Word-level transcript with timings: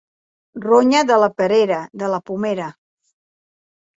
Ronya 0.63 1.01
de 1.09 1.17
la 1.23 1.27
perera, 1.41 1.77
de 2.03 2.09
la 2.13 2.19
pomera. 2.29 2.71